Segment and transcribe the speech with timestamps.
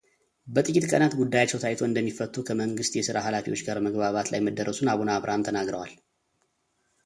[0.53, 5.93] በጥቂት ቀናት ጉዳያቸው ታይቶ እንደሚፈቱ ከመንግሥት የሥራ ኃላፊዎች ጋር መግባባት ላይ መደረሱን አቡነ አብረሃም ተናግረዋል።